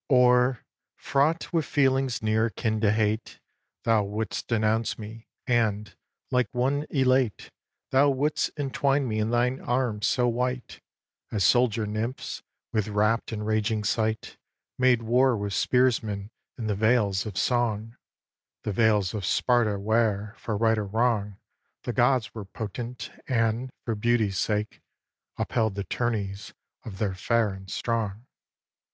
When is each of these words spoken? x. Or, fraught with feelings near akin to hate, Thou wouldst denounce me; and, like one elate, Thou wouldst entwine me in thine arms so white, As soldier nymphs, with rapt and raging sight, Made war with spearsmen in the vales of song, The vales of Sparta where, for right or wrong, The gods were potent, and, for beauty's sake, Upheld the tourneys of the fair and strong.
x. 0.00 0.06
Or, 0.08 0.64
fraught 0.96 1.52
with 1.52 1.66
feelings 1.66 2.22
near 2.22 2.46
akin 2.46 2.80
to 2.80 2.90
hate, 2.90 3.38
Thou 3.84 4.02
wouldst 4.02 4.46
denounce 4.48 4.98
me; 4.98 5.26
and, 5.46 5.94
like 6.30 6.48
one 6.52 6.86
elate, 6.88 7.50
Thou 7.90 8.08
wouldst 8.08 8.50
entwine 8.58 9.06
me 9.06 9.18
in 9.18 9.28
thine 9.28 9.60
arms 9.60 10.06
so 10.06 10.26
white, 10.26 10.80
As 11.30 11.44
soldier 11.44 11.86
nymphs, 11.86 12.40
with 12.72 12.88
rapt 12.88 13.30
and 13.30 13.46
raging 13.46 13.84
sight, 13.84 14.38
Made 14.78 15.02
war 15.02 15.36
with 15.36 15.52
spearsmen 15.52 16.30
in 16.56 16.66
the 16.66 16.74
vales 16.74 17.26
of 17.26 17.36
song, 17.36 17.94
The 18.62 18.72
vales 18.72 19.12
of 19.12 19.26
Sparta 19.26 19.78
where, 19.78 20.34
for 20.38 20.56
right 20.56 20.78
or 20.78 20.86
wrong, 20.86 21.36
The 21.82 21.92
gods 21.92 22.34
were 22.34 22.46
potent, 22.46 23.10
and, 23.28 23.70
for 23.84 23.94
beauty's 23.94 24.38
sake, 24.38 24.80
Upheld 25.36 25.74
the 25.74 25.84
tourneys 25.84 26.54
of 26.86 26.96
the 26.96 27.14
fair 27.14 27.50
and 27.50 27.70
strong. 27.70 28.24